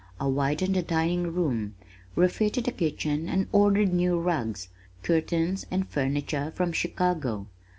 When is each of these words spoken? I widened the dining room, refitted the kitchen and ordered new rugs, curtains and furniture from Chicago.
I 0.19 0.25
widened 0.25 0.73
the 0.75 0.81
dining 0.81 1.31
room, 1.31 1.75
refitted 2.15 2.63
the 2.63 2.71
kitchen 2.71 3.29
and 3.29 3.47
ordered 3.51 3.93
new 3.93 4.19
rugs, 4.19 4.69
curtains 5.03 5.67
and 5.69 5.87
furniture 5.87 6.49
from 6.55 6.71
Chicago. 6.73 7.45